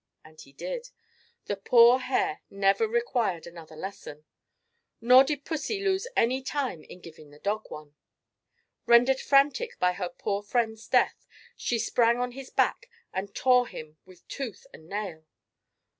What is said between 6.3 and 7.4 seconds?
time in giving the